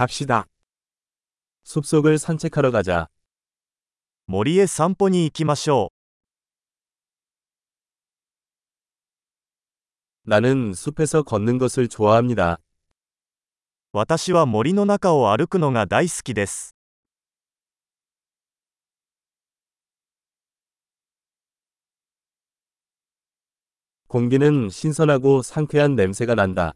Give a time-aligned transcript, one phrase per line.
[0.00, 0.47] 갑시다.
[1.63, 3.07] 숲속을 산책하러 가자.
[4.25, 5.89] 森へ散歩に行きましょ
[10.23, 12.53] 나는 숲에서 걷는 것을 좋아합니다.
[12.53, 12.57] う。
[13.91, 16.73] 私は森の中を歩くのが大好きです。
[24.07, 26.75] 공기는 신선하고 상쾌한 냄새가 난다.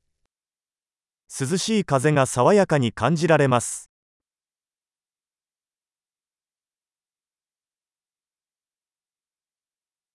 [1.30, 3.90] 涼しい風が爽やかに感じられます。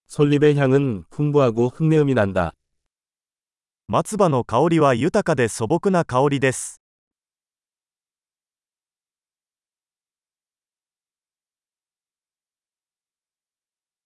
[0.07, 2.51] 솔잎의 향은 풍부하고 흙내음이 난다.
[3.87, 6.81] 松葉の香りは豊かで素朴な香りです。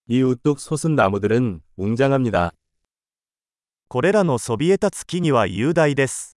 [0.08, 2.52] 이 우뚝 솟은 나무들은 웅장합니다.
[3.88, 6.36] これらのそびえ立つ木々は雄大です。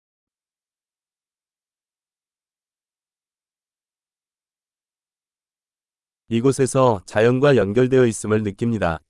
[6.30, 9.00] 이곳에서 자연과 연결되어 있음을 느낍니다.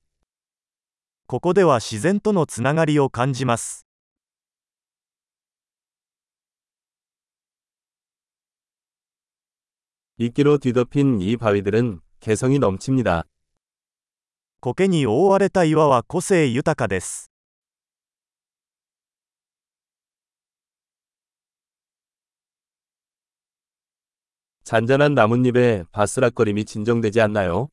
[1.27, 3.86] ここでは自然とのつながりを感じます。
[10.18, 13.24] 이끼로 뒤덮인 이 바위들은 개성이 넘칩니다.
[14.61, 17.30] 苔に覆われた岩は個性豊かです。
[24.70, 27.68] 잔잔한 나뭇잎의 바스락거림이 진정되지 않나요?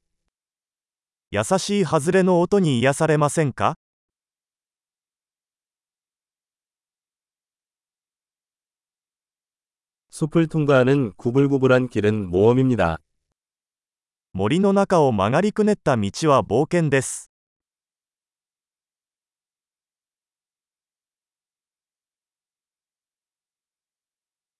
[1.31, 3.75] 優しい外れの音に癒されませんか
[10.11, 12.99] 숲을 통과하는 구불구불한 길은 모험입니다.
[14.33, 17.26] 森の中を曲がりくねった道は冒険です。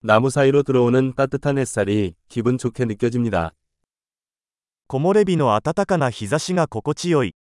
[0.02, 3.54] 나무 사이로 들어오는 따뜻한 햇살이 기분 좋게 느껴집니다.
[4.90, 7.34] 木漏れ日の暖かな日差しが心地よい。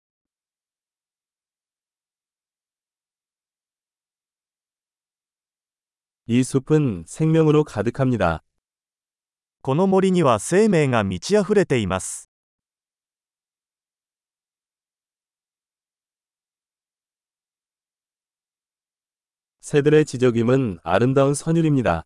[6.26, 8.44] 이 숲은 생명으로 가득합니다.
[9.62, 12.30] この森には生命が満ち溢れています。
[19.60, 22.06] 새들의 지저귀은 아름다운 선율입니다.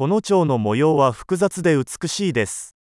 [0.00, 2.76] この蝶の模様は複雑で美しいです。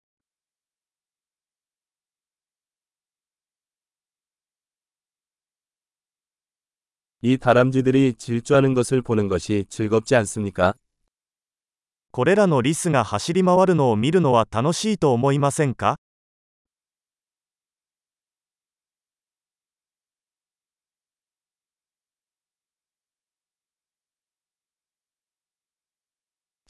[7.22, 10.74] 이 다람쥐들이 질주하는 것을 보는 것이 즐겁지 않습니까?
[12.12, 15.98] これらのリスが走り回るのを見るのは楽しいと思いませんか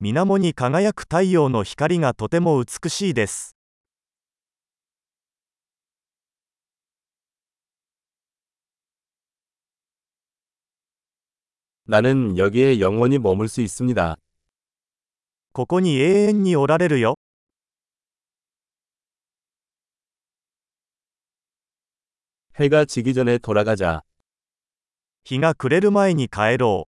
[0.00, 3.56] 水面に輝く太陽の光がとても美しいです。
[11.88, 14.16] 나는 여기에 영원히 머물 수 있습니다.
[15.52, 17.16] ここに永遠におられるよ。
[22.58, 24.02] 해가 지기 전에 돌아가자.
[25.24, 26.89] 日が暮れる前に帰ろう。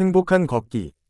[0.00, 0.92] 행복한 걷기.